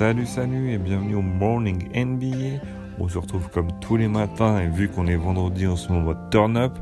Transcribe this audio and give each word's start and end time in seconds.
Salut, 0.00 0.24
salut 0.24 0.72
et 0.72 0.78
bienvenue 0.78 1.16
au 1.16 1.20
Morning 1.20 1.90
NBA. 1.94 2.64
On 2.98 3.06
se 3.06 3.18
retrouve 3.18 3.50
comme 3.50 3.68
tous 3.80 3.98
les 3.98 4.08
matins 4.08 4.58
et 4.58 4.66
vu 4.66 4.88
qu'on 4.88 5.06
est 5.06 5.14
vendredi 5.14 5.66
en 5.66 5.76
ce 5.76 5.92
moment 5.92 6.14
turn 6.30 6.56
up, 6.56 6.72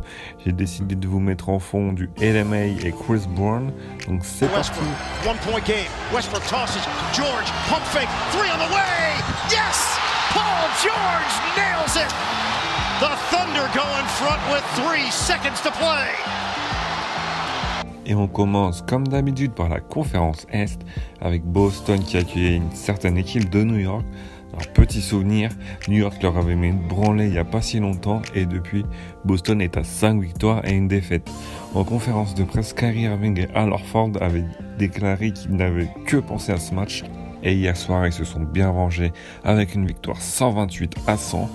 j'ai 0.45 0.53
décidé 0.53 0.95
de 0.95 1.09
vous 1.09 1.19
mettre 1.19 1.49
en 1.49 1.59
fond 1.59 1.93
du 1.93 2.09
LMA 2.21 2.67
et 2.87 2.93
Chris 2.93 3.27
Brown. 3.31 3.73
Donc 4.07 4.21
c'est 4.23 4.47
parti. 4.47 4.71
One 5.27 5.37
point 5.39 5.59
game. 5.67 5.91
Westbrook 6.15 6.47
tosses. 6.47 6.79
George, 7.13 7.51
pump 7.69 7.83
fake. 7.87 8.07
Three 8.31 8.51
on 8.55 8.59
the 8.65 8.71
way. 8.71 9.19
Yes! 9.51 9.99
Paul 10.31 10.71
George 10.81 11.35
nails 11.59 11.97
it. 11.97 12.15
The 13.01 13.11
Thunder 13.35 13.67
go 13.75 13.83
in 13.99 14.07
front 14.15 14.39
with 14.53 14.63
three 14.77 15.11
seconds 15.11 15.61
to 15.63 15.73
play. 15.73 16.15
Et 18.09 18.15
on 18.15 18.27
commence 18.27 18.81
comme 18.81 19.07
d'habitude 19.07 19.53
par 19.53 19.69
la 19.69 19.81
conférence 19.81 20.47
Est 20.51 20.81
avec 21.21 21.45
Boston 21.45 22.01
qui 22.01 22.17
accueillait 22.17 22.57
une 22.57 22.73
certaine 22.73 23.19
équipe 23.19 23.51
de 23.51 23.63
New 23.63 23.77
York. 23.77 24.05
Alors 24.55 24.67
petit 24.73 25.03
souvenir, 25.03 25.51
New 25.89 25.99
York 25.99 26.23
leur 26.23 26.39
avait 26.39 26.55
mis 26.55 26.69
une 26.69 26.89
branlée 26.89 27.27
il 27.27 27.33
n'y 27.33 27.39
a 27.39 27.45
pas 27.45 27.61
si 27.61 27.79
longtemps 27.81 28.23
et 28.35 28.47
depuis 28.47 28.87
Boston 29.27 29.61
est 29.61 29.77
à 29.77 29.85
5 29.85 30.23
victoires 30.23 30.67
et 30.67 30.73
une 30.73 30.89
défaite. 30.89 31.31
En 31.75 31.85
conférence 31.85 32.35
de 32.35 32.45
presse, 32.45 32.73
Kyrie 32.73 33.03
Irving 33.03 33.39
et 33.41 33.49
Al 33.55 33.75
Horford 33.75 34.13
avaient 34.23 34.47
déclaré 34.79 35.33
qu'ils 35.33 35.55
n'avaient 35.55 35.91
que 36.07 36.17
pensé 36.17 36.53
à 36.53 36.57
ce 36.57 36.75
match 36.75 37.05
et 37.43 37.53
hier 37.53 37.77
soir 37.77 38.07
ils 38.07 38.13
se 38.13 38.25
sont 38.25 38.41
bien 38.41 38.71
rangés 38.71 39.13
avec 39.45 39.75
une 39.75 39.87
victoire 39.87 40.21
128 40.21 40.95
à 41.07 41.19
100 41.19 41.51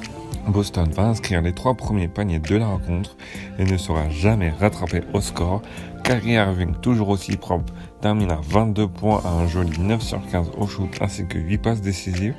Boston 0.47 0.89
va 0.91 1.03
inscrire 1.03 1.41
les 1.41 1.53
trois 1.53 1.73
premiers 1.73 2.07
paniers 2.07 2.39
de 2.39 2.55
la 2.57 2.67
rencontre 2.67 3.15
et 3.57 3.63
ne 3.63 3.77
sera 3.77 4.09
jamais 4.09 4.49
rattrapé 4.49 5.01
au 5.13 5.21
score. 5.21 5.61
Kyrie 6.03 6.33
Irving, 6.33 6.75
toujours 6.81 7.09
aussi 7.09 7.37
propre, 7.37 7.73
termine 8.01 8.31
à 8.31 8.39
22 8.43 8.87
points 8.87 9.21
à 9.23 9.29
un 9.29 9.47
joli 9.47 9.79
9 9.79 10.01
sur 10.01 10.25
15 10.27 10.51
au 10.57 10.67
shoot 10.67 10.89
ainsi 10.99 11.25
que 11.25 11.37
8 11.37 11.57
passes 11.59 11.81
décisives. 11.81 12.35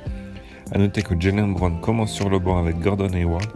A 0.71 0.77
noter 0.77 1.01
que 1.01 1.19
Jalen 1.19 1.53
Brown 1.53 1.79
commence 1.81 2.11
sur 2.11 2.29
le 2.29 2.39
banc 2.39 2.57
avec 2.57 2.79
Gordon 2.79 3.13
Hayward. 3.13 3.47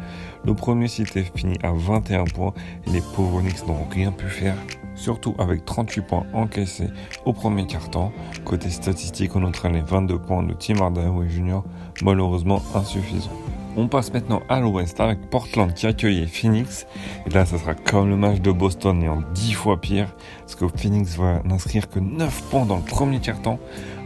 Le 0.45 0.53
premier 0.53 0.87
cité 0.87 1.23
finit 1.35 1.57
à 1.63 1.71
21 1.71 2.25
points 2.25 2.53
et 2.87 2.91
les 2.91 3.01
pauvres 3.15 3.41
Knicks 3.41 3.67
n'ont 3.67 3.85
rien 3.91 4.11
pu 4.11 4.27
faire, 4.27 4.55
surtout 4.95 5.35
avec 5.37 5.65
38 5.65 6.01
points 6.01 6.25
encaissés 6.33 6.89
au 7.25 7.33
premier 7.33 7.65
quart-temps. 7.67 8.11
Côté 8.45 8.69
statistique, 8.69 9.35
on 9.35 9.41
notera 9.41 9.69
les 9.69 9.81
22 9.81 10.19
points 10.19 10.43
de 10.43 10.53
Tim 10.53 10.81
Hardaway 10.81 11.29
Jr., 11.29 11.61
malheureusement 12.01 12.61
insuffisants. 12.75 13.31
On 13.77 13.87
passe 13.87 14.11
maintenant 14.11 14.41
à 14.49 14.59
l'ouest 14.59 14.99
avec 14.99 15.29
Portland 15.29 15.73
qui 15.73 15.85
accueillait 15.85 16.25
Phoenix. 16.25 16.87
Et 17.27 17.29
là, 17.29 17.45
ça 17.45 17.57
sera 17.57 17.75
comme 17.75 18.09
le 18.09 18.17
match 18.17 18.41
de 18.41 18.51
Boston, 18.51 18.97
mais 18.99 19.07
en 19.07 19.21
10 19.33 19.53
fois 19.53 19.79
pire. 19.79 20.13
Parce 20.39 20.55
que 20.55 20.65
Phoenix 20.75 21.15
va 21.17 21.41
n'inscrire 21.45 21.87
que 21.87 21.99
9 21.99 22.49
points 22.49 22.65
dans 22.65 22.77
le 22.77 22.83
premier 22.83 23.19
quart-temps. 23.19 23.59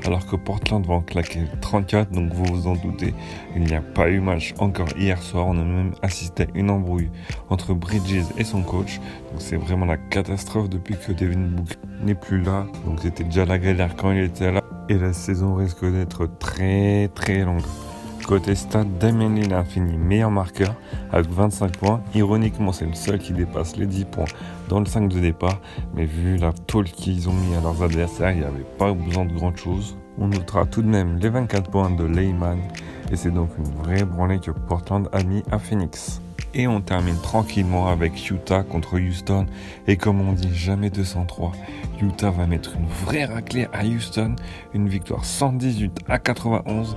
Alors 0.06 0.26
que 0.28 0.36
Portland 0.36 0.86
va 0.86 0.96
en 0.96 1.02
claquer 1.02 1.46
34. 1.62 2.12
Donc 2.12 2.34
vous 2.34 2.44
vous 2.44 2.68
en 2.68 2.76
doutez, 2.76 3.14
il 3.56 3.64
n'y 3.64 3.74
a 3.74 3.82
pas 3.82 4.10
eu 4.10 4.20
match 4.20 4.54
encore 4.60 4.90
hier 4.98 5.22
soir. 5.24 5.48
On 5.48 5.58
a 5.58 5.64
même 5.64 5.94
assisté 6.02 6.44
à 6.44 6.48
une 6.56 6.70
embrouille 6.70 7.10
entre 7.50 7.74
Bridges 7.74 8.26
et 8.38 8.44
son 8.44 8.64
coach. 8.64 9.00
Donc 9.32 9.40
c'est 9.42 9.56
vraiment 9.56 9.86
la 9.86 9.98
catastrophe 9.98 10.70
depuis 10.70 10.96
que 10.98 11.14
Devin 11.14 11.48
Book 11.48 11.78
n'est 12.04 12.16
plus 12.16 12.42
là. 12.42 12.68
Donc 12.86 13.00
c'était 13.02 13.24
déjà 13.24 13.46
la 13.46 13.58
galère 13.58 13.96
quand 13.96 14.12
il 14.12 14.24
était 14.24 14.52
là. 14.52 14.62
Et 14.90 14.98
la 14.98 15.14
saison 15.14 15.56
risque 15.56 15.90
d'être 15.90 16.28
très 16.38 17.08
très 17.16 17.46
longue. 17.46 17.62
Côté 18.28 18.56
stade, 18.56 18.98
Damien 19.00 19.36
Lillard 19.36 19.66
a 19.76 19.80
meilleur 19.80 20.32
marqueur 20.32 20.76
avec 21.12 21.30
25 21.30 21.78
points. 21.78 22.02
Ironiquement, 22.16 22.72
c'est 22.72 22.86
le 22.86 22.94
seul 22.94 23.20
qui 23.20 23.34
dépasse 23.34 23.76
les 23.76 23.86
10 23.86 24.06
points 24.06 24.26
dans 24.70 24.80
le 24.80 24.86
5 24.86 25.10
de 25.10 25.20
départ. 25.20 25.60
Mais 25.94 26.06
vu 26.06 26.38
la 26.38 26.54
tôle 26.54 26.86
qu'ils 26.86 27.28
ont 27.28 27.34
mis 27.34 27.54
à 27.56 27.62
leurs 27.62 27.84
adversaires, 27.84 28.32
il 28.32 28.40
n'y 28.40 28.46
avait 28.46 28.66
pas 28.78 28.94
besoin 28.94 29.26
de 29.26 29.34
grand 29.34 29.56
chose. 29.56 29.98
On 30.18 30.28
notera 30.28 30.66
tout 30.66 30.82
de 30.82 30.88
même 30.88 31.18
les 31.18 31.30
24 31.30 31.70
points 31.70 31.92
de 31.92 32.06
Lehman. 32.06 32.60
Et 33.12 33.18
c'est 33.18 33.32
donc 33.32 33.50
une 33.58 33.72
vraie 33.84 34.06
branlée 34.06 34.40
que 34.40 34.52
Portland 34.52 35.10
a 35.12 35.22
mis 35.24 35.44
à 35.52 35.60
Phoenix. 35.60 36.22
Et 36.56 36.68
on 36.68 36.82
termine 36.82 37.20
tranquillement 37.22 37.88
avec 37.88 38.30
Utah 38.30 38.64
contre 38.64 39.00
Houston. 39.00 39.48
Et 39.88 39.98
comme 39.98 40.22
on 40.22 40.34
dit, 40.34 40.54
jamais 40.54 40.90
203. 40.90 41.52
Utah 42.02 42.30
va 42.30 42.46
mettre 42.46 42.76
une 42.76 42.86
vraie 42.86 43.26
raclée 43.26 43.68
à 43.74 43.86
Houston. 43.86 44.36
Une 44.74 44.88
victoire 44.88 45.26
118 45.26 46.02
à 46.08 46.20
91. 46.20 46.96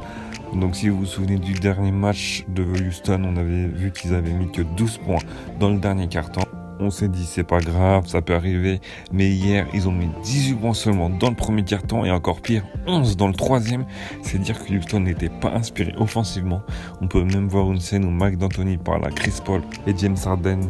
Donc 0.54 0.76
si 0.76 0.88
vous 0.88 0.98
vous 0.98 1.06
souvenez 1.06 1.38
du 1.38 1.54
dernier 1.54 1.90
match 1.90 2.44
de 2.48 2.62
Houston, 2.62 3.22
on 3.24 3.36
avait 3.36 3.66
vu 3.66 3.92
qu'ils 3.92 4.14
avaient 4.14 4.32
mis 4.32 4.50
que 4.50 4.62
12 4.62 4.98
points 4.98 5.22
dans 5.58 5.70
le 5.70 5.78
dernier 5.78 6.08
carton. 6.08 6.42
On 6.78 6.90
s'est 6.90 7.08
dit 7.08 7.24
c'est 7.24 7.44
pas 7.44 7.60
grave, 7.60 8.06
ça 8.06 8.20
peut 8.20 8.34
arriver. 8.34 8.80
Mais 9.12 9.30
hier, 9.30 9.66
ils 9.72 9.88
ont 9.88 9.92
mis 9.92 10.10
18 10.22 10.54
points 10.54 10.74
seulement 10.74 11.08
dans 11.08 11.30
le 11.30 11.36
premier 11.36 11.64
carton 11.64 12.04
et 12.04 12.10
encore 12.10 12.40
pire, 12.40 12.64
11 12.86 13.16
dans 13.16 13.28
le 13.28 13.34
troisième. 13.34 13.86
C'est 14.22 14.38
dire 14.38 14.62
que 14.62 14.72
Houston 14.72 15.00
n'était 15.00 15.30
pas 15.30 15.52
inspiré 15.52 15.94
offensivement. 15.98 16.62
On 17.00 17.08
peut 17.08 17.24
même 17.24 17.48
voir 17.48 17.70
une 17.72 17.80
scène 17.80 18.04
où 18.04 18.10
Mike 18.10 18.38
D'Antoni 18.38 18.76
parle 18.76 19.06
à 19.06 19.10
Chris 19.10 19.40
Paul 19.44 19.62
et 19.86 19.96
James 19.96 20.16
Harden 20.24 20.60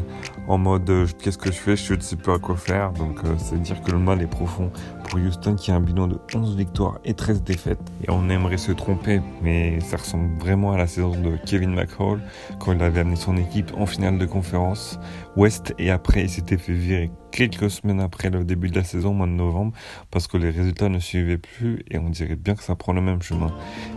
en 0.49 0.59
mode 0.59 0.89
euh, 0.91 1.07
qu'est-ce 1.23 1.39
que 1.39 1.51
je 1.51 1.57
fais, 1.57 1.77
je 1.77 1.95
ne 1.95 2.01
sais 2.01 2.17
pas 2.17 2.39
quoi 2.39 2.57
faire. 2.57 2.93
Donc 2.93 3.25
euh, 3.25 3.35
c'est 3.39 3.61
dire 3.61 3.81
que 3.83 3.91
le 3.91 3.99
mal 3.99 4.23
est 4.23 4.27
profond 4.27 4.71
pour 5.05 5.19
Houston 5.19 5.55
qui 5.55 5.71
a 5.71 5.77
un 5.77 5.81
bilan 5.81 6.09
de 6.09 6.19
11 6.35 6.57
victoires 6.57 6.99
et 7.05 7.15
13 7.15 7.43
défaites. 7.43 7.81
Et 8.07 8.11
on 8.11 8.29
aimerait 8.29 8.57
se 8.57 8.73
tromper, 8.73 9.21
mais 9.43 9.81
ça 9.81 9.97
ressemble 9.97 10.39
vraiment 10.39 10.73
à 10.73 10.79
la 10.79 10.87
saison 10.87 11.11
de 11.11 11.37
Kevin 11.47 11.75
McHall 11.75 12.21
quand 12.59 12.73
il 12.73 12.83
avait 12.83 13.01
amené 13.01 13.17
son 13.17 13.37
équipe 13.37 13.73
en 13.77 13.87
finale 13.87 14.19
de 14.19 14.27
conférence 14.27 14.99
Ouest 15.37 15.75
et 15.79 15.91
après 15.91 16.23
il 16.23 16.31
s'était 16.31 16.57
fait 16.57 16.73
virer 16.73 17.11
quelques 17.31 17.71
semaines 17.71 18.01
après 18.01 18.31
le 18.31 18.45
début 18.45 18.71
de 18.71 18.77
la 18.77 18.85
saison, 18.85 19.13
mois 19.13 19.27
de 19.27 19.33
novembre, 19.33 19.75
parce 20.11 20.27
que 20.27 20.39
les 20.39 20.49
résultats 20.49 20.89
ne 20.89 20.99
suivaient 20.99 21.37
plus 21.37 21.85
et 21.91 21.99
on 21.99 22.09
dirait 22.09 22.37
bien 22.37 22.55
que 22.55 22.63
ça 22.63 22.75
prend 22.75 22.95
le 22.95 23.03
même 23.03 23.21
chemin. 23.21 23.53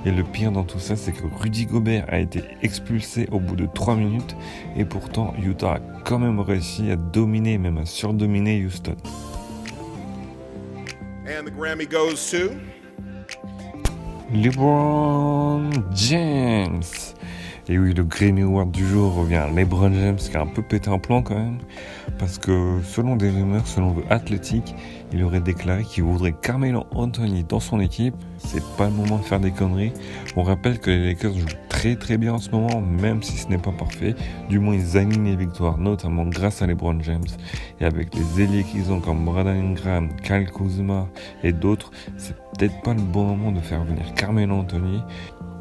Et 0.06 0.12
le 0.12 0.24
pire 0.24 0.52
dans 0.52 0.66
tout 0.66 0.80
ça, 0.80 0.98
c'est 0.98 1.14
que 1.14 1.24
Rudy 1.40 1.66
Gobert 1.66 2.06
a 2.10 2.20
été 2.20 2.44
expulsé 2.62 3.30
au 3.32 3.40
bout 3.40 3.56
de 3.56 3.66
3 3.66 3.96
minutes 3.96 4.36
et 4.76 4.84
pourtant 4.84 5.34
Utah 5.42 5.76
a 5.76 5.80
quand 6.04 6.20
même 6.20 6.39
réussi 6.44 6.92
à 6.92 6.96
dominer, 6.96 7.58
même 7.58 7.78
à 7.78 7.86
surdominer 7.86 8.66
Houston. 8.66 8.96
And 11.26 11.46
the 11.46 11.52
Grammy 11.52 11.86
goes 11.86 12.32
to. 12.32 12.56
LeBron 14.34 15.70
James. 15.94 16.84
Et 17.68 17.78
oui, 17.78 17.94
le 17.94 18.04
Grammy 18.04 18.42
Award 18.42 18.72
du 18.72 18.84
jour 18.88 19.14
revient 19.14 19.36
à 19.36 19.48
LeBron 19.48 19.94
James 19.94 20.18
qui 20.18 20.36
a 20.36 20.42
un 20.42 20.48
peu 20.48 20.64
pété 20.64 20.90
un 20.90 20.98
plan 20.98 21.22
quand 21.22 21.36
même. 21.36 21.60
Parce 22.18 22.40
que 22.40 22.80
selon 22.84 23.16
des 23.16 23.30
rumeurs, 23.30 23.68
selon 23.68 23.94
The 23.94 24.06
Athletic, 24.10 24.76
il 25.14 25.24
aurait 25.24 25.40
déclaré 25.40 25.84
qu'il 25.84 26.04
voudrait 26.04 26.34
Carmelo 26.34 26.86
Anthony 26.92 27.44
dans 27.44 27.60
son 27.60 27.80
équipe. 27.80 28.16
C'est 28.40 28.64
pas 28.76 28.86
le 28.86 28.94
moment 28.94 29.20
de 29.20 29.24
faire 29.24 29.40
des 29.40 29.52
conneries. 29.52 29.94
On 30.36 30.42
rappelle 30.42 30.80
que 30.80 30.90
les 30.90 31.10
Lakers 31.10 31.34
jouent 31.34 31.46
très 31.80 32.18
bien 32.18 32.34
en 32.34 32.40
ce 32.40 32.52
moment, 32.52 32.82
même 32.82 33.24
si 33.24 33.38
ce 33.38 33.48
n'est 33.48 33.58
pas 33.58 33.72
parfait. 33.72 34.14
Du 34.50 34.60
moins, 34.60 34.76
ils 34.76 34.98
alignent 34.98 35.24
les 35.24 35.36
victoires, 35.38 35.78
notamment 35.78 36.26
grâce 36.26 36.62
à 36.62 36.68
LeBron 36.68 37.00
James. 37.02 37.24
Et 37.80 37.86
avec 37.86 38.14
les 38.16 38.44
ailiers 38.44 38.64
qu'ils 38.64 38.92
ont 38.92 39.00
comme 39.00 39.24
Brandon 39.24 39.52
Ingram, 39.52 40.10
Kyle 40.22 40.50
Kuzma 40.52 41.08
et 41.42 41.54
d'autres, 41.54 41.92
c'est 42.18 42.36
peut-être 42.36 42.82
pas 42.82 42.94
le 42.94 43.02
bon 43.02 43.24
moment 43.24 43.52
de 43.54 43.62
faire 43.62 43.84
venir 43.86 44.14
Carmelo 44.14 44.56
Anthony. 44.56 45.02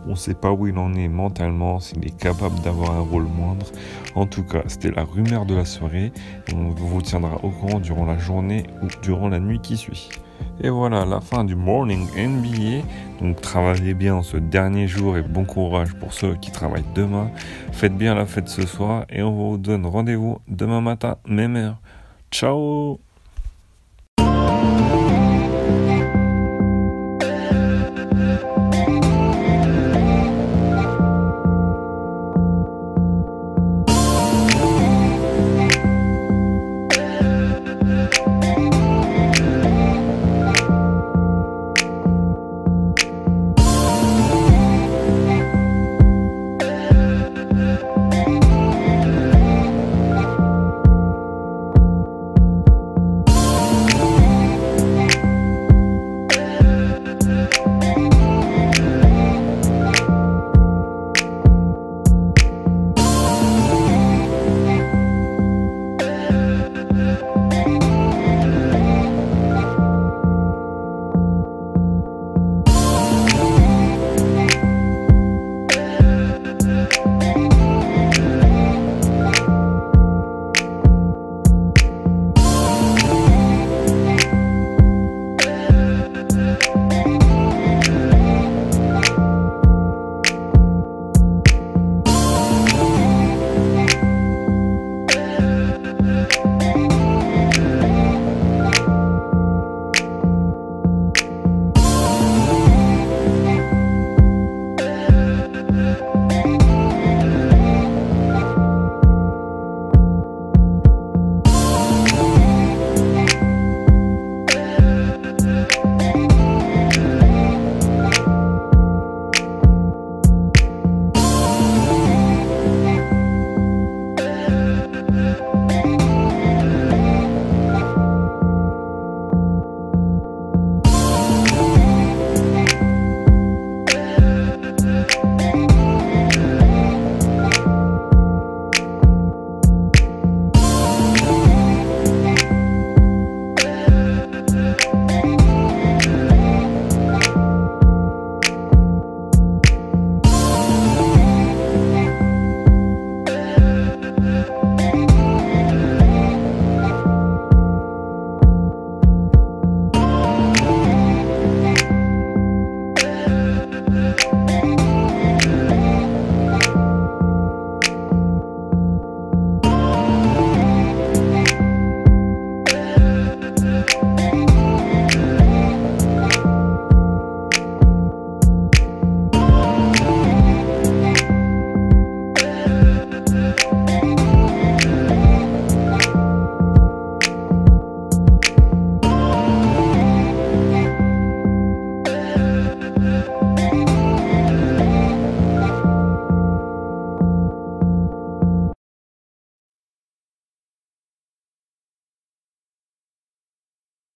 On 0.06 0.12
ne 0.12 0.16
sait 0.16 0.34
pas 0.34 0.50
où 0.50 0.66
il 0.66 0.76
en 0.78 0.92
est 0.94 1.08
mentalement, 1.08 1.78
s'il 1.78 2.04
est 2.04 2.18
capable 2.18 2.58
d'avoir 2.62 2.96
un 2.96 3.00
rôle 3.00 3.26
moindre. 3.26 3.66
En 4.14 4.26
tout 4.26 4.42
cas, 4.42 4.62
c'était 4.66 4.90
la 4.90 5.04
rumeur 5.04 5.46
de 5.46 5.54
la 5.54 5.64
soirée 5.64 6.12
on 6.52 6.70
vous 6.70 7.02
tiendra 7.02 7.36
au 7.44 7.50
courant 7.50 7.78
durant 7.78 8.06
la 8.06 8.18
journée 8.18 8.64
ou 8.82 8.88
durant 9.02 9.28
la 9.28 9.38
nuit 9.38 9.60
qui 9.60 9.76
suit. 9.76 10.08
Et 10.62 10.70
voilà, 10.70 11.04
la 11.04 11.20
fin 11.20 11.44
du 11.44 11.54
Morning 11.54 12.06
NBA. 12.16 12.86
Donc 13.20 13.40
travaillez 13.40 13.94
bien 13.94 14.22
ce 14.22 14.36
dernier 14.36 14.88
jour 14.88 15.16
et 15.16 15.22
bon 15.22 15.44
courage 15.44 15.94
pour 15.94 16.12
ceux 16.12 16.34
qui 16.34 16.50
travaillent 16.50 16.84
demain. 16.94 17.30
Faites 17.72 17.96
bien 17.96 18.14
la 18.14 18.26
fête 18.26 18.48
ce 18.48 18.66
soir 18.66 19.04
et 19.08 19.22
on 19.22 19.32
vous 19.32 19.58
donne 19.58 19.86
rendez-vous 19.86 20.38
demain 20.48 20.80
matin, 20.80 21.16
même 21.26 21.56
heure. 21.56 21.80
Ciao 22.30 23.00